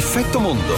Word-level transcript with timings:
Effetto 0.00 0.40
Mondo. 0.40 0.76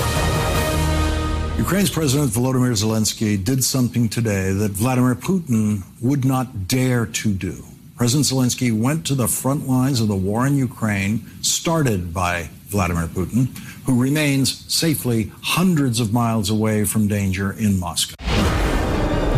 Ukraine's 1.57 1.91
President 1.91 2.33
Volodymyr 2.33 2.72
Zelensky 2.72 3.42
did 3.42 3.63
something 3.63 4.08
today 4.08 4.50
that 4.50 4.72
Vladimir 4.72 5.15
Putin 5.15 5.84
would 6.00 6.25
not 6.25 6.67
dare 6.67 7.06
to 7.06 7.33
do. 7.33 7.65
President 7.97 8.27
Zelensky 8.27 8.77
went 8.77 9.06
to 9.06 9.14
the 9.14 9.29
front 9.29 9.68
lines 9.68 10.00
of 10.00 10.08
the 10.08 10.16
war 10.16 10.45
in 10.45 10.56
Ukraine, 10.56 11.24
started 11.40 12.12
by 12.12 12.50
Vladimir 12.66 13.06
Putin, 13.06 13.56
who 13.86 14.02
remains 14.02 14.64
safely 14.66 15.30
hundreds 15.41 16.00
of 16.00 16.12
miles 16.12 16.50
away 16.50 16.84
from 16.84 17.07
danger 17.07 17.52
in 17.52 17.79
Moscow. 17.79 18.16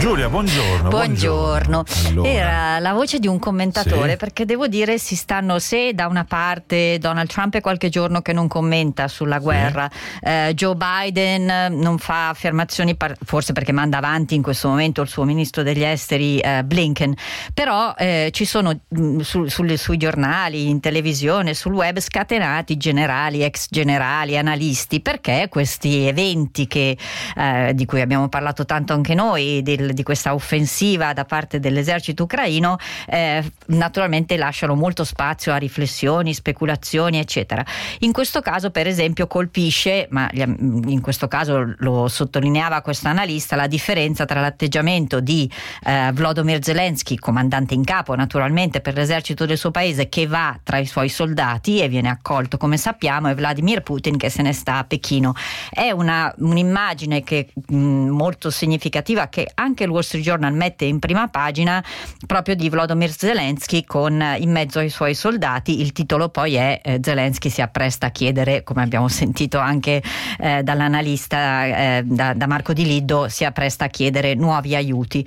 Giulia, 0.05 0.29
buongiorno. 0.29 0.91
Buongiorno. 0.91 1.83
Allora. 2.09 2.29
Era 2.29 2.79
la 2.79 2.93
voce 2.93 3.19
di 3.19 3.27
un 3.27 3.39
commentatore 3.39 4.11
Sì. 4.11 4.17
perché 4.19 4.45
devo 4.45 4.67
dire 4.69 4.99
si 4.99 5.17
stanno 5.17 5.59
se 5.59 5.95
da 5.95 6.09
una 6.09 6.25
parte 6.25 6.99
Donald 6.99 7.27
Trump 7.31 7.55
è 7.55 7.63
qualche 7.63 7.89
giorno 7.89 8.21
che 8.21 8.35
non 8.35 8.47
commenta 8.47 9.09
sulla 9.09 9.39
guerra, 9.39 9.91
eh, 10.21 10.53
Joe 10.55 10.75
Biden 10.77 11.79
non 11.81 11.97
fa 11.97 12.29
affermazioni 12.29 12.97
par- 12.97 13.17
forse 13.25 13.55
perché 13.55 13.73
manda 13.73 13.97
avanti 13.97 14.35
in 14.35 14.43
questo 14.43 14.69
momento 14.69 15.01
il 15.01 15.09
suo 15.09 15.25
ministro 15.25 15.63
degli 15.63 15.83
esteri 15.83 16.39
eh, 16.39 16.63
Blinken, 16.65 17.15
però 17.55 17.95
eh, 17.97 18.29
ci 18.31 18.45
sono 18.45 18.79
mh, 18.87 19.21
su- 19.21 19.47
sulle- 19.47 19.79
sui 19.79 19.97
giornali, 19.97 20.69
in 20.69 20.81
televisione, 20.81 21.55
sul 21.55 21.73
web 21.73 21.99
scatenati 21.99 22.77
generali, 22.77 23.43
ex 23.43 23.69
generali, 23.71 24.37
analisti 24.37 25.01
perché 25.01 25.47
questi 25.49 26.07
eventi 26.07 26.67
che, 26.67 26.95
eh, 27.37 27.73
di 27.73 27.87
cui 27.87 28.03
abbiamo 28.03 28.29
parlato 28.29 28.67
tanto 28.67 28.93
anche 28.93 29.15
noi, 29.15 29.63
del- 29.63 29.93
di 29.95 30.03
questa 30.03 30.35
offensiva 30.35 31.13
da 31.13 31.25
parte 31.25 31.61
dell'esercito 31.61 32.25
ucraino, 32.25 32.77
eh, 33.07 33.43
naturalmente 33.67 34.37
lasciano 34.37 34.75
molto 34.75 35.05
spazio 35.05 35.53
a 35.53 35.57
riflessioni, 35.57 36.35
speculazioni, 36.35 37.19
eccetera. 37.19 37.65
In 38.01 38.13
questo 38.13 38.41
caso, 38.41 38.71
per 38.71 38.87
esempio, 38.87 39.27
colpisce, 39.27 40.07
ma 40.11 40.29
in 40.33 41.01
questo 41.01 41.29
caso 41.29 41.75
lo 41.79 42.09
sottolineava 42.09 42.83
questo 42.83 43.09
analista, 43.09 43.57
la 43.57 43.67
differenza 43.67 44.25
tra 44.25 44.41
l'atteggiamento 44.41 45.21
di 45.21 45.51
eh, 45.85 46.11
Volodymyr 46.13 46.63
Zelensky, 46.63 47.17
comandante 47.17 47.75
in 47.75 47.85
capo 47.85 48.15
naturalmente 48.15 48.81
per 48.81 48.95
l'esercito 48.95 49.47
del 49.47 49.57
suo 49.57 49.71
paese, 49.71 50.09
che 50.09 50.27
va 50.27 50.59
tra 50.63 50.79
i 50.79 50.87
suoi 50.87 51.09
soldati 51.09 51.81
e 51.81 51.89
viene 51.89 52.09
accolto 52.09 52.57
come 52.57 52.77
sappiamo, 52.77 53.31
e 53.31 53.35
Vladimir 53.35 53.83
Putin 53.83 54.17
che 54.17 54.29
se 54.29 54.43
ne 54.43 54.53
sta 54.53 54.79
a 54.79 54.85
Pechino. 54.85 55.35
È 55.71 55.91
una- 55.91 56.33
un'immagine 56.39 57.23
che, 57.23 57.49
mh, 57.55 57.77
molto 57.77 58.51
significativa 58.51 59.29
che 59.29 59.51
anche 59.55 59.84
il 59.85 59.91
Wall 59.91 60.03
Street 60.03 60.25
Journal 60.25 60.53
mette 60.53 60.85
in 60.85 60.99
prima 60.99 61.29
pagina 61.29 61.83
proprio 62.27 62.55
di 62.55 62.69
Volodymyr 62.69 63.11
Zelensky 63.11 63.85
con 63.85 64.21
eh, 64.21 64.37
in 64.39 64.51
mezzo 64.51 64.79
ai 64.79 64.89
suoi 64.91 65.15
soldati. 65.15 65.81
Il 65.81 65.93
titolo 65.93 66.29
poi 66.29 66.55
è 66.55 66.81
eh, 66.83 66.99
Zelensky 67.03 67.51
si 67.51 67.61
appresta 67.63 68.07
a 68.07 68.11
chiedere, 68.11 68.63
come 68.63 68.83
abbiamo 68.83 69.09
sentito 69.09 69.59
anche 69.59 70.03
eh, 70.39 70.63
dall'analista 70.63 71.67
eh, 71.99 72.03
da, 72.05 72.35
da 72.35 72.47
Marco 72.47 72.73
Di 72.73 72.85
Liddo, 72.85 73.29
si 73.29 73.45
appresta 73.45 73.85
a 73.87 73.89
chiedere 73.89 74.35
nuovi 74.35 74.75
aiuti. 74.75 75.27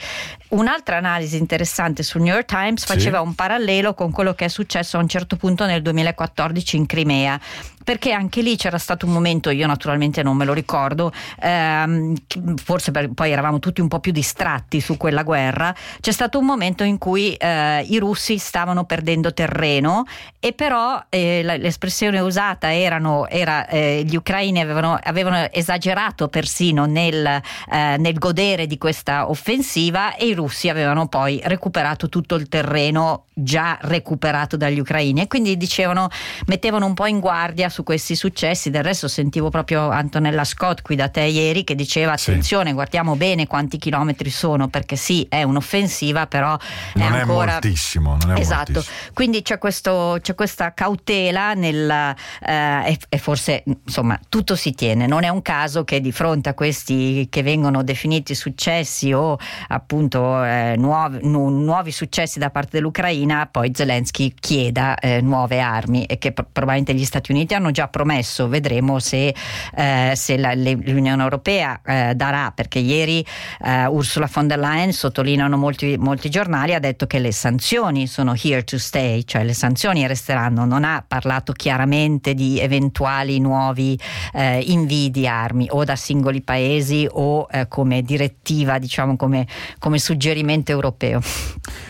Un'altra 0.50 0.98
analisi 0.98 1.38
interessante 1.38 2.04
sul 2.04 2.22
New 2.22 2.34
York 2.34 2.46
Times 2.48 2.82
Sì. 2.82 2.88
faceva 2.88 3.22
un 3.22 3.36
parallelo 3.36 3.94
con 3.94 4.12
quello 4.12 4.34
che 4.34 4.46
è 4.46 4.48
successo 4.48 4.98
a 4.98 5.02
un 5.02 5.08
certo 5.08 5.36
punto 5.36 5.66
nel 5.66 5.82
2014 5.82 6.78
in 6.78 6.86
Crimea. 6.86 7.40
Perché 7.84 8.12
anche 8.12 8.42
lì 8.42 8.58
c'era 8.58 8.78
stato 8.78 9.06
un 9.06 9.14
momento, 9.14 9.50
io 9.50 9.66
naturalmente 9.66 10.22
non 10.22 10.36
me 10.36 10.44
lo 10.44 10.52
ricordo, 10.52 11.14
ehm, 11.40 12.16
che- 12.28 12.42
forse 12.62 12.92
per- 12.92 13.10
poi 13.14 13.32
eravamo 13.32 13.60
tutti 13.60 13.80
un 13.80 13.88
po' 13.88 14.00
più 14.02 14.12
distratti 14.38 14.80
su 14.80 14.98
quella 14.98 15.24
guerra, 15.24 15.74
c'è 16.00 16.12
stato 16.12 16.38
un 16.38 16.46
momento 16.46 16.84
in 16.84 17.00
cui 17.00 17.34
eh, 17.34 17.82
i 17.82 17.98
russi 17.98 18.38
stavano 18.38 18.86
perdendo 18.86 19.34
terreno 19.34 20.06
e 20.40 20.54
però 20.54 21.04
eh, 21.10 21.42
l'espressione 21.44 22.20
usata 22.20 22.74
erano, 22.74 23.28
era 23.28 23.68
eh, 23.68 24.04
gli 24.06 24.16
ucraini 24.16 24.62
avevano, 24.62 24.98
avevano 25.02 25.48
esagerato 25.52 26.28
persino 26.28 26.86
nel, 26.86 27.26
eh, 27.26 27.96
nel 27.98 28.18
godere 28.20 28.68
di 28.68 28.78
questa 28.78 29.30
offensiva 29.30 30.16
e 30.16 30.28
i 30.28 30.34
russi 30.34 30.70
avevano 30.70 31.08
poi 31.08 31.42
recuperato 31.44 32.08
tutto 32.08 32.36
il 32.36 32.48
terreno 32.48 33.26
già 33.34 33.78
recuperato 33.82 34.56
dagli 34.56 34.80
ucraini. 34.80 35.22
E 35.22 35.28
quindi 35.28 35.58
dicevano 35.58 36.10
mettevano 36.46 36.86
un 36.86 36.94
po' 36.94 37.08
in 37.08 37.20
guardia 37.20 37.70
su 37.70 37.84
questi 37.84 38.16
successi. 38.16 38.70
Del 38.70 38.84
resto 38.84 39.08
sentivo 39.08 39.50
proprio 39.50 39.90
Antonella 39.90 40.44
Scott 40.44 40.82
qui 40.82 40.96
da 40.96 41.10
te 41.10 41.22
ieri 41.22 41.64
che 41.64 41.76
diceva 41.76 42.16
Sì. 42.18 42.30
attenzione 42.30 42.74
guardiamo 42.74 43.16
bene 43.16 43.48
quanti 43.48 43.78
chilometri 43.78 44.27
sono 44.30 44.68
perché 44.68 44.96
sì 44.96 45.26
è 45.30 45.44
un'offensiva 45.44 46.28
però 46.28 46.58
Non 46.96 47.14
è 47.14 47.18
è 47.18 47.20
ancora 47.22 47.52
moltissimo, 47.54 48.18
non 48.22 48.36
è 48.36 48.40
Esatto, 48.40 48.72
moltissimo. 48.74 49.12
quindi 49.14 49.42
c'è, 49.42 49.58
questo, 49.58 50.18
c'è 50.22 50.36
questa 50.36 50.74
cautela 50.74 51.54
nel, 51.54 51.90
eh, 51.90 52.92
e, 52.92 52.98
e 53.10 53.18
forse 53.18 53.64
insomma 53.86 54.20
tutto 54.30 54.56
si 54.56 54.74
tiene, 54.74 55.08
non 55.08 55.24
è 55.24 55.30
un 55.30 55.42
caso 55.42 55.84
che 55.84 56.00
di 56.02 56.12
fronte 56.12 56.50
a 56.50 56.54
questi 56.54 57.28
che 57.30 57.44
vengono 57.44 57.84
definiti 57.84 58.36
successi 58.36 59.12
o 59.14 59.38
appunto 59.70 60.44
eh, 60.44 60.76
nuovi, 60.78 61.20
nu- 61.24 61.50
nuovi 61.50 61.92
successi 61.92 62.40
da 62.40 62.50
parte 62.50 62.70
dell'Ucraina 62.78 63.48
poi 63.50 63.72
Zelensky 63.74 64.34
chieda 64.40 64.98
eh, 65.00 65.22
nuove 65.22 65.60
armi 65.60 66.06
e 66.06 66.18
che 66.18 66.32
pro- 66.32 66.48
probabilmente 66.52 66.94
gli 66.94 67.06
Stati 67.06 67.32
Uniti 67.32 67.54
hanno 67.54 67.72
già 67.72 67.88
promesso, 67.88 68.48
vedremo 68.48 69.00
se, 69.00 69.34
eh, 69.76 70.12
se 70.16 70.38
la- 70.38 70.54
le- 70.54 70.78
l'Unione 70.82 71.22
Europea 71.24 71.80
eh, 71.86 72.14
darà, 72.16 72.52
perché 72.54 72.80
ieri 72.80 73.26
eh, 73.64 73.86
Ursula 74.18 74.30
von 74.34 74.48
der 74.48 74.58
Leyen, 74.58 74.94
sottolineano 74.94 75.58
molti, 75.58 75.96
molti 75.96 76.32
giornali, 76.32 76.74
ha 76.74 76.80
detto 76.80 77.06
che 77.06 77.20
le 77.20 77.32
sanzioni 77.32 78.08
sono 78.08 78.34
here 78.36 78.64
to 78.64 78.80
stay, 78.80 79.24
cioè 79.26 79.44
le 79.44 79.54
sanzioni 79.54 80.08
resteranno, 80.08 80.66
non 80.66 80.84
ha 80.84 81.04
parlato 81.08 81.54
chiaramente 81.54 82.34
di 82.34 82.60
eventuali 82.60 83.40
nuovi 83.40 84.00
eh, 84.34 84.60
invii 84.60 85.12
di 85.12 85.28
armi 85.28 85.68
o 85.70 85.84
da 85.84 85.96
singoli 85.96 86.42
paesi 86.42 87.08
o 87.12 87.48
eh, 87.52 87.68
come 87.68 88.02
direttiva, 88.02 88.80
diciamo 88.80 89.16
come, 89.16 89.46
come 89.78 90.00
suggerimento 90.00 90.72
europeo. 90.72 91.22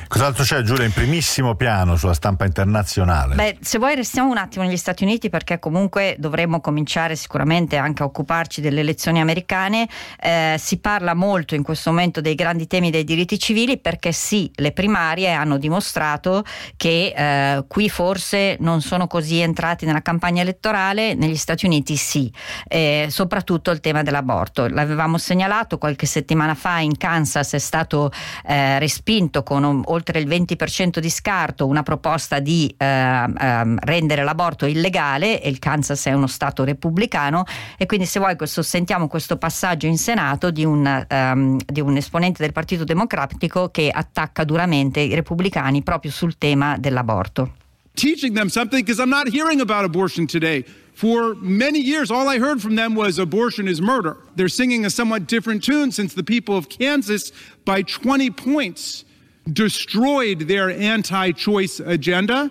Cos'altro 0.08 0.44
c'è 0.44 0.62
Giulia 0.62 0.86
in 0.86 0.94
primissimo 0.94 1.56
piano 1.56 1.98
sulla 1.98 2.14
stampa 2.14 2.46
internazionale? 2.46 3.36
Beh, 3.36 3.58
se 3.62 3.78
vuoi 3.78 3.96
restiamo 3.96 4.32
un 4.32 4.38
attimo 4.38 4.64
negli 4.64 4.78
Stati 4.78 5.04
Uniti 5.04 5.30
perché 5.30 5.60
comunque 5.60 6.16
dovremmo 6.18 6.62
cominciare 6.62 7.16
sicuramente 7.16 7.76
anche 7.76 8.04
a 8.04 8.06
occuparci 8.06 8.62
delle 8.62 8.80
elezioni 8.80 9.20
americane. 9.20 9.88
Eh, 10.20 10.56
si 10.58 10.78
parla 10.80 11.14
molto 11.14 11.56
in 11.56 11.64
questo 11.64 11.90
momento 11.90 12.17
dei 12.22 12.36
grandi 12.36 12.68
temi 12.68 12.90
dei 12.92 13.04
diritti 13.04 13.40
civili 13.40 13.78
perché 13.78 14.12
sì, 14.12 14.52
le 14.56 14.72
primarie 14.72 15.32
hanno 15.32 15.58
dimostrato 15.58 16.44
che 16.76 17.14
eh, 17.16 17.64
qui 17.68 17.90
forse 17.90 18.58
non 18.60 18.82
sono 18.82 19.08
così 19.08 19.40
entrati 19.40 19.86
nella 19.86 20.02
campagna 20.02 20.42
elettorale, 20.42 21.14
negli 21.14 21.36
Stati 21.36 21.66
Uniti 21.66 21.96
sì, 21.96 22.32
Eh, 22.68 23.08
soprattutto 23.10 23.72
il 23.72 23.80
tema 23.80 24.04
dell'aborto. 24.04 24.68
L'avevamo 24.68 25.18
segnalato 25.18 25.78
qualche 25.78 26.06
settimana 26.06 26.54
fa 26.56 26.80
in 26.80 26.98
Kansas 26.98 27.54
è 27.54 27.60
stato 27.60 28.12
eh, 28.46 28.80
respinto 28.80 29.44
con 29.44 29.64
un- 29.64 29.82
oltre 29.86 30.20
il 30.20 30.28
20% 30.28 31.00
di 31.00 31.10
scarto 31.10 31.66
una 31.68 31.84
proposta 31.84 32.40
di 32.40 32.74
eh, 32.78 32.86
ehm, 32.86 33.78
rendere 33.82 34.24
l'aborto 34.24 34.66
illegale 34.66 35.42
e 35.42 35.50
il 35.50 35.60
Kansas 35.60 36.06
è 36.06 36.14
uno 36.14 36.28
stato 36.28 36.64
repubblicano 36.64 37.44
e 37.78 37.86
quindi 37.86 38.06
se 38.06 38.20
vuoi 38.20 38.36
questo, 38.36 38.62
sentiamo 38.62 39.08
questo 39.08 39.38
passaggio 39.38 39.88
in 39.88 39.98
Senato 39.98 40.52
di 40.52 40.66
un, 40.66 41.06
ehm, 41.08 41.58
di 41.66 41.82
un 41.82 41.96
esponente 42.08 42.42
del 42.42 42.54
Partito 42.54 42.84
Democratico 42.84 43.70
che 43.70 43.90
attacca 43.94 44.44
duramente 44.44 45.02
i 45.02 45.14
repubblicani 45.14 45.84
proprio 45.84 46.12
sul 46.12 46.38
tema 46.38 46.78
dell'aborto. 46.78 47.52
teaching 47.98 48.36
them 48.36 48.48
something 48.48 48.86
because 48.86 49.00
I'm 49.00 49.10
not 49.10 49.28
hearing 49.28 49.60
about 49.60 49.84
abortion 49.84 50.28
today. 50.28 50.64
For 50.94 51.36
many 51.36 51.80
years, 51.80 52.10
all 52.10 52.28
I 52.30 52.40
heard 52.40 52.62
from 52.62 52.76
them 52.76 52.96
was 52.96 53.20
abortion 53.20 53.68
is 53.68 53.82
murder. 53.82 54.18
They're 54.36 54.48
singing 54.48 54.86
a 54.86 54.90
somewhat 54.90 55.28
different 55.28 55.64
tune 55.64 55.92
since 55.92 56.14
the 56.14 56.24
people 56.24 56.56
of 56.58 56.70
Kansas, 56.70 57.32
by 57.66 57.82
20 57.82 58.32
points, 58.32 59.04
destroyed 59.52 60.48
their 60.48 60.70
anti 60.70 61.32
choice 61.34 61.80
agenda. 61.80 62.50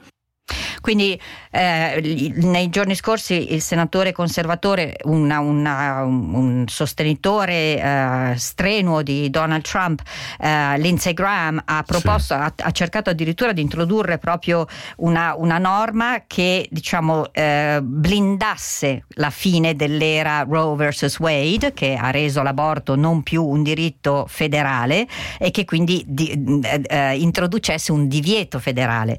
Quindi 0.80 1.18
eh, 1.56 2.32
nei 2.36 2.68
giorni 2.68 2.94
scorsi 2.94 3.53
il 3.54 3.62
senatore 3.62 4.12
conservatore, 4.12 4.97
una- 5.04 5.41
una- 5.41 6.03
un, 6.04 6.34
un 6.34 6.64
sostenitore 6.68 7.80
eh, 7.80 8.34
strenuo 8.36 9.03
di 9.03 9.30
Donald 9.30 9.62
Trump, 9.62 10.03
eh, 10.38 10.78
Lindsey 10.78 11.14
Graham, 11.14 11.62
ha 11.64 11.82
proposto, 11.82 12.34
ha, 12.34 12.53
ha 12.54 12.70
cercato 12.72 13.10
addirittura 13.10 13.53
di 13.53 13.62
introdurre 13.62 14.18
proprio 14.18 14.66
una, 14.98 15.34
una 15.34 15.58
norma 15.58 16.24
che 16.26 16.68
diciamo 16.70 17.32
eh, 17.32 17.80
blindasse 17.82 19.06
la 19.14 19.30
fine 19.30 19.74
dell'era 19.74 20.44
Roe 20.48 20.76
vs. 20.91 21.18
Wade, 21.18 21.72
che 21.72 21.97
ha 21.98 22.10
reso 22.10 22.42
l'aborto 22.42 22.97
non 22.97 23.22
più 23.22 23.42
un 23.44 23.62
diritto 23.62 24.26
federale 24.28 25.06
e 25.38 25.50
che 25.50 25.64
quindi 25.64 26.04
di- 26.06 26.60
eh, 26.62 26.82
eh, 26.86 27.16
introducesse 27.18 27.92
un 27.92 28.09
divieto 28.09 28.59
federale. 28.59 29.18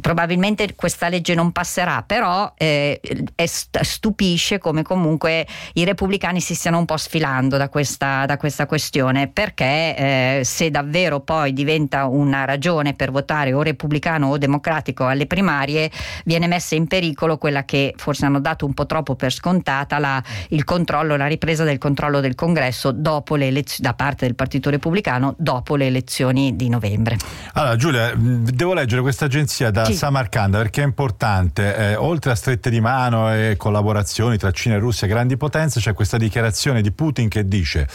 Probabilmente 0.00 0.74
questa 0.76 0.90
questa 0.92 1.08
legge 1.08 1.34
non 1.34 1.52
passerà, 1.52 1.71
però 2.06 2.52
eh, 2.56 3.00
stupisce 3.44 4.58
come 4.58 4.82
comunque 4.82 5.46
i 5.74 5.84
repubblicani 5.84 6.40
si 6.40 6.54
stiano 6.54 6.78
un 6.78 6.84
po' 6.84 6.96
sfilando 6.96 7.56
da 7.56 7.68
questa, 7.68 8.26
da 8.26 8.36
questa 8.36 8.66
questione, 8.66 9.28
perché 9.28 9.96
eh, 9.96 10.40
se 10.44 10.70
davvero 10.70 11.20
poi 11.20 11.52
diventa 11.52 12.06
una 12.06 12.44
ragione 12.44 12.94
per 12.94 13.10
votare 13.10 13.52
o 13.52 13.62
repubblicano 13.62 14.28
o 14.28 14.38
democratico 14.38 15.06
alle 15.06 15.26
primarie, 15.26 15.90
viene 16.24 16.46
messa 16.46 16.74
in 16.74 16.86
pericolo 16.86 17.38
quella 17.38 17.64
che 17.64 17.94
forse 17.96 18.26
hanno 18.26 18.40
dato 18.40 18.66
un 18.66 18.74
po' 18.74 18.86
troppo 18.86 19.14
per 19.14 19.32
scontata, 19.32 19.98
la, 19.98 20.22
il 20.48 20.64
controllo, 20.64 21.16
la 21.16 21.26
ripresa 21.26 21.64
del 21.64 21.78
controllo 21.78 22.20
del 22.20 22.34
congresso 22.34 22.92
dopo 22.92 23.36
le 23.36 23.46
elezioni, 23.46 23.88
da 23.88 23.94
parte 23.94 24.26
del 24.26 24.34
Partito 24.34 24.70
Repubblicano 24.70 25.34
dopo 25.38 25.76
le 25.76 25.86
elezioni 25.86 26.56
di 26.56 26.68
novembre. 26.68 27.16
Allora 27.54 27.76
Giulia, 27.76 28.12
devo 28.16 28.74
leggere 28.74 29.02
questa 29.02 29.26
agenzia 29.26 29.70
da 29.70 29.84
sì. 29.84 29.94
Samarcanda 29.94 30.58
perché 30.58 30.82
è 30.82 30.84
importante, 30.84 31.61
eh, 31.62 31.96
oltre 31.96 32.32
a 32.32 32.34
strette 32.34 32.70
di 32.70 32.80
mano 32.80 33.32
e 33.32 33.54
collaborazioni 33.56 34.36
tra 34.36 34.50
Cina 34.50 34.74
e 34.74 34.78
Russia, 34.78 35.06
grandi 35.06 35.36
potenze, 35.36 35.80
c'è 35.80 35.92
questa 35.94 36.16
dichiarazione 36.16 36.82
di 36.82 36.92
Putin 36.92 37.28
che 37.28 37.46
dice 37.46 37.86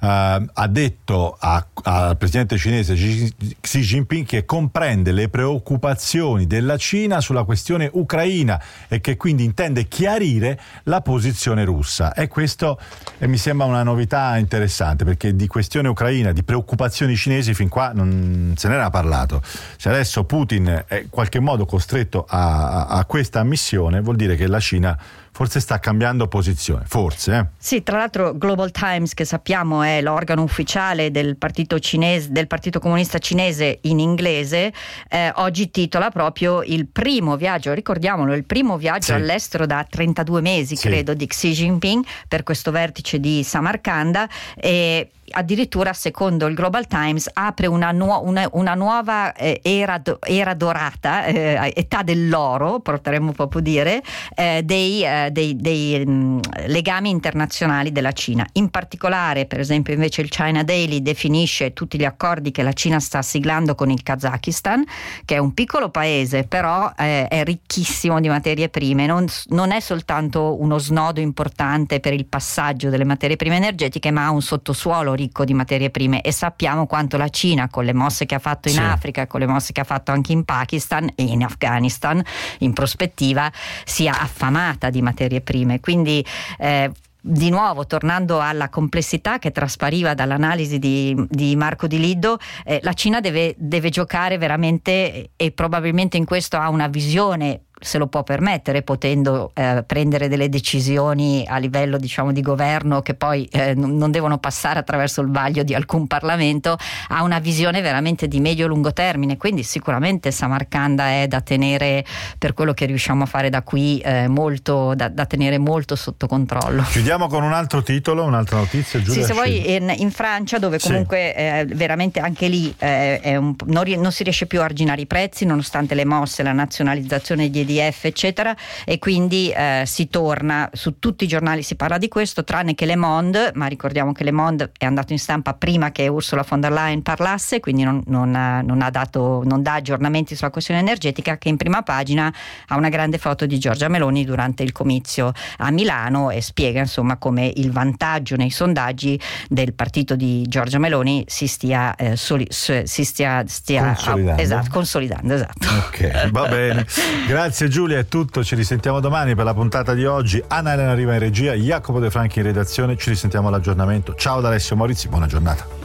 Uh, 0.00 0.46
ha 0.54 0.66
detto 0.66 1.36
al 1.38 2.16
presidente 2.16 2.56
cinese 2.56 2.94
Xi 2.94 3.80
Jinping 3.80 4.24
che 4.24 4.46
comprende 4.46 5.12
le 5.12 5.28
preoccupazioni 5.28 6.46
della 6.46 6.78
Cina 6.78 7.20
sulla 7.20 7.44
questione 7.44 7.90
ucraina 7.92 8.58
e 8.88 9.02
che 9.02 9.18
quindi 9.18 9.44
intende 9.44 9.88
chiarire 9.88 10.58
la 10.84 11.02
posizione 11.02 11.64
russa. 11.64 12.14
E 12.14 12.28
questo 12.28 12.80
eh, 13.18 13.26
mi 13.26 13.36
sembra 13.36 13.66
una 13.66 13.82
novità 13.82 14.38
interessante 14.38 15.04
perché 15.04 15.36
di 15.36 15.46
questione 15.46 15.88
ucraina, 15.88 16.32
di 16.32 16.44
preoccupazioni 16.44 17.14
cinesi 17.14 17.52
fin 17.52 17.68
qua 17.68 17.92
non 17.92 18.54
se 18.56 18.68
n'era 18.68 18.88
parlato. 18.88 19.42
Se 19.76 19.90
adesso 19.90 20.24
Putin 20.24 20.82
è 20.86 20.94
in 20.94 21.10
qualche 21.10 21.40
modo 21.40 21.66
costretto 21.66 22.24
a, 22.26 22.86
a, 22.86 22.86
a 22.86 23.04
questa 23.04 23.40
ammissione 23.40 24.00
vuol 24.00 24.16
dire 24.16 24.34
che 24.36 24.46
la 24.46 24.60
Cina 24.60 24.98
forse 25.32 25.60
sta 25.60 25.78
cambiando 25.78 26.28
posizione, 26.28 26.84
forse. 26.86 27.36
Eh? 27.36 27.46
Sì, 27.56 27.82
tra 27.82 27.98
l'altro 27.98 28.36
Global 28.36 28.70
Times, 28.70 29.14
che 29.14 29.24
sappiamo 29.24 29.82
è 29.82 30.00
l'organo 30.02 30.42
ufficiale 30.42 31.10
del 31.10 31.36
Partito, 31.36 31.78
cinese, 31.78 32.30
del 32.30 32.46
partito 32.46 32.80
Comunista 32.80 33.18
Cinese 33.18 33.78
in 33.82 33.98
inglese, 33.98 34.72
eh, 35.08 35.32
oggi 35.36 35.70
titola 35.70 36.10
proprio 36.10 36.62
il 36.62 36.86
primo 36.86 37.36
viaggio, 37.36 37.72
ricordiamolo, 37.72 38.34
il 38.34 38.44
primo 38.44 38.76
viaggio 38.76 39.06
sì. 39.06 39.12
all'estero 39.12 39.66
da 39.66 39.86
32 39.88 40.40
mesi, 40.40 40.76
sì. 40.76 40.88
credo, 40.88 41.14
di 41.14 41.26
Xi 41.26 41.52
Jinping 41.52 42.04
per 42.28 42.42
questo 42.42 42.70
vertice 42.70 43.18
di 43.20 43.42
Samarcanda. 43.42 44.28
E 44.56 45.10
addirittura 45.30 45.92
secondo 45.92 46.46
il 46.46 46.54
Global 46.54 46.86
Times 46.86 47.28
apre 47.32 47.66
una, 47.66 47.92
nu- 47.92 48.20
una, 48.22 48.48
una 48.52 48.74
nuova 48.74 49.32
eh, 49.34 49.60
era, 49.62 49.98
do- 49.98 50.18
era, 50.22 50.54
dorata, 50.54 51.24
eh, 51.24 51.72
età 51.74 52.02
dell'oro, 52.02 52.80
potremmo 52.80 53.32
proprio 53.32 53.60
dire, 53.60 54.02
eh, 54.34 54.62
dei, 54.64 55.04
eh, 55.04 55.30
dei, 55.30 55.56
dei 55.56 56.04
mh, 56.04 56.10
mm, 56.10 56.38
legami 56.66 57.10
internazionali 57.10 57.92
della 57.92 58.12
Cina. 58.12 58.46
In 58.54 58.70
particolare, 58.70 59.46
per 59.46 59.60
esempio, 59.60 59.94
invece 59.94 60.22
il 60.22 60.28
China 60.28 60.62
Daily 60.62 61.02
definisce 61.02 61.72
tutti 61.72 61.98
gli 61.98 62.04
accordi 62.04 62.50
che 62.50 62.62
la 62.62 62.72
Cina 62.72 63.00
sta 63.00 63.22
siglando 63.22 63.74
con 63.74 63.90
il 63.90 64.02
Kazakistan, 64.02 64.84
che 65.24 65.36
è 65.36 65.38
un 65.38 65.54
piccolo 65.54 65.90
paese, 65.90 66.44
però 66.44 66.92
eh, 66.96 67.28
è 67.28 67.44
ricchissimo 67.44 68.20
di 68.20 68.28
materie 68.28 68.68
prime, 68.68 69.06
non, 69.06 69.26
non 69.48 69.72
è 69.72 69.80
soltanto 69.80 70.60
uno 70.60 70.78
snodo 70.78 71.20
importante 71.20 72.00
per 72.00 72.12
il 72.12 72.26
passaggio 72.26 72.90
delle 72.90 73.04
materie 73.04 73.36
prime 73.36 73.56
energetiche, 73.56 74.10
ma 74.10 74.26
ha 74.26 74.30
un 74.30 74.42
sottosuolo 74.42 75.14
ricco 75.20 75.44
di 75.44 75.54
materie 75.54 75.90
prime 75.90 76.22
e 76.22 76.32
sappiamo 76.32 76.86
quanto 76.86 77.16
la 77.16 77.28
Cina 77.28 77.68
con 77.68 77.84
le 77.84 77.92
mosse 77.92 78.26
che 78.26 78.34
ha 78.34 78.38
fatto 78.38 78.68
in 78.68 78.74
sì. 78.74 78.80
Africa, 78.80 79.26
con 79.26 79.40
le 79.40 79.46
mosse 79.46 79.72
che 79.72 79.80
ha 79.80 79.84
fatto 79.84 80.10
anche 80.10 80.32
in 80.32 80.44
Pakistan 80.44 81.10
e 81.14 81.22
in 81.24 81.42
Afghanistan 81.42 82.22
in 82.58 82.72
prospettiva 82.72 83.50
sia 83.84 84.18
affamata 84.18 84.90
di 84.90 85.02
materie 85.02 85.40
prime. 85.40 85.80
Quindi 85.80 86.24
eh, 86.58 86.90
di 87.22 87.50
nuovo, 87.50 87.86
tornando 87.86 88.40
alla 88.40 88.70
complessità 88.70 89.38
che 89.38 89.50
traspariva 89.52 90.14
dall'analisi 90.14 90.78
di, 90.78 91.14
di 91.28 91.54
Marco 91.54 91.86
Di 91.86 91.98
Liddo, 91.98 92.38
eh, 92.64 92.80
la 92.82 92.94
Cina 92.94 93.20
deve, 93.20 93.54
deve 93.58 93.90
giocare 93.90 94.38
veramente 94.38 95.30
e 95.36 95.50
probabilmente 95.50 96.16
in 96.16 96.24
questo 96.24 96.56
ha 96.56 96.70
una 96.70 96.88
visione 96.88 97.64
se 97.80 97.98
lo 97.98 98.06
può 98.06 98.22
permettere 98.22 98.82
potendo 98.82 99.50
eh, 99.54 99.82
prendere 99.86 100.28
delle 100.28 100.48
decisioni 100.48 101.44
a 101.48 101.56
livello 101.56 101.96
diciamo 101.96 102.32
di 102.32 102.42
governo 102.42 103.00
che 103.00 103.14
poi 103.14 103.46
eh, 103.46 103.74
non 103.74 104.10
devono 104.10 104.38
passare 104.38 104.78
attraverso 104.78 105.20
il 105.22 105.30
vaglio 105.30 105.62
di 105.62 105.74
alcun 105.74 106.06
Parlamento 106.06 106.76
ha 107.08 107.22
una 107.22 107.38
visione 107.38 107.80
veramente 107.80 108.28
di 108.28 108.40
medio-lungo 108.40 108.92
termine. 108.92 109.36
Quindi 109.36 109.62
sicuramente 109.62 110.30
Samarcanda 110.30 111.08
è 111.08 111.26
da 111.26 111.40
tenere 111.40 112.04
per 112.38 112.52
quello 112.52 112.72
che 112.72 112.86
riusciamo 112.86 113.24
a 113.24 113.26
fare 113.26 113.48
da 113.48 113.62
qui 113.62 113.98
eh, 114.00 114.28
molto, 114.28 114.94
da, 114.94 115.08
da, 115.08 115.26
tenere 115.26 115.58
molto 115.58 115.96
sotto 115.96 116.26
controllo. 116.26 116.82
Chiudiamo 116.82 117.28
con 117.28 117.42
un 117.42 117.52
altro 117.52 117.82
titolo 117.82 118.24
un'altra 118.24 118.58
notizia 118.58 119.00
Giulia 119.00 119.20
sì, 119.20 119.26
se 119.26 119.32
vuoi 119.32 119.74
in, 119.74 119.92
in, 119.96 120.10
Francia 120.10 120.58
dove 120.58 120.78
comunque 120.78 121.32
sì. 121.34 121.42
Eh, 121.42 121.66
veramente 121.74 122.20
anche 122.20 122.48
lì 122.48 122.74
eh, 122.78 123.36
un, 123.36 123.54
non, 123.66 123.84
non 123.88 124.12
si 124.12 124.24
riesce 124.24 124.46
più 124.46 124.60
a 124.60 124.64
arginare 124.64 125.00
i 125.02 125.06
prezzi 125.06 125.44
nonostante 125.44 125.94
le 125.94 126.04
mosse 126.04 126.42
la 126.42 126.52
nazionalizzazione 126.52 127.48
di 127.48 127.60
EDF 127.78 128.04
eccetera 128.04 128.54
e 128.84 128.98
quindi 128.98 129.50
eh, 129.50 129.84
si 129.86 130.08
torna 130.08 130.68
su 130.72 130.98
tutti 130.98 131.24
i 131.24 131.26
giornali 131.26 131.62
si 131.62 131.76
parla 131.76 131.98
di 131.98 132.08
questo 132.08 132.44
tranne 132.44 132.74
che 132.74 132.86
Le 132.86 132.96
Monde 132.96 133.52
ma 133.54 133.66
ricordiamo 133.66 134.12
che 134.12 134.24
Le 134.24 134.32
Monde 134.32 134.72
è 134.76 134.84
andato 134.84 135.12
in 135.12 135.18
stampa 135.18 135.54
prima 135.54 135.92
che 135.92 136.08
Ursula 136.08 136.44
von 136.48 136.60
der 136.60 136.72
Leyen 136.72 137.02
parlasse 137.02 137.60
quindi 137.60 137.82
non, 137.82 138.02
non, 138.06 138.30
non, 138.30 138.82
ha 138.82 138.90
dato, 138.90 139.42
non 139.44 139.62
dà 139.62 139.74
aggiornamenti 139.74 140.34
sulla 140.34 140.50
questione 140.50 140.80
energetica 140.80 141.38
che 141.38 141.48
in 141.48 141.56
prima 141.56 141.82
pagina 141.82 142.32
ha 142.68 142.76
una 142.76 142.88
grande 142.88 143.18
foto 143.18 143.46
di 143.46 143.58
Giorgia 143.58 143.88
Meloni 143.88 144.24
durante 144.24 144.62
il 144.62 144.72
comizio 144.72 145.32
a 145.58 145.70
Milano 145.70 146.30
e 146.30 146.40
spiega 146.40 146.80
insomma 146.80 147.16
come 147.16 147.50
il 147.54 147.70
vantaggio 147.70 148.36
nei 148.36 148.50
sondaggi 148.50 149.20
del 149.48 149.74
partito 149.74 150.16
di 150.16 150.44
Giorgia 150.48 150.78
Meloni 150.78 151.24
si 151.26 151.46
stia, 151.46 151.94
eh, 151.96 152.16
soli, 152.16 152.46
si 152.50 153.04
stia, 153.04 153.44
stia 153.46 153.94
consolidando. 153.94 154.42
Esatto, 154.42 154.68
consolidando 154.70 155.34
esatto. 155.34 155.68
ok 155.68 156.30
va 156.30 156.48
bene 156.48 156.86
grazie 157.26 157.59
Giulia 157.68 157.98
è 157.98 158.06
tutto, 158.06 158.42
ci 158.44 158.54
risentiamo 158.54 159.00
domani 159.00 159.34
per 159.34 159.44
la 159.44 159.54
puntata 159.54 159.94
di 159.94 160.04
oggi. 160.04 160.42
Anna 160.48 160.72
Elena 160.72 160.94
Riva 160.94 161.14
in 161.14 161.18
regia, 161.18 161.52
Jacopo 161.54 162.00
De 162.00 162.10
Franchi 162.10 162.38
in 162.38 162.46
redazione, 162.46 162.96
ci 162.96 163.10
risentiamo 163.10 163.48
all'aggiornamento. 163.48 164.14
Ciao 164.14 164.40
da 164.40 164.48
Alessio 164.48 164.76
Morizzi, 164.76 165.08
buona 165.08 165.26
giornata. 165.26 165.78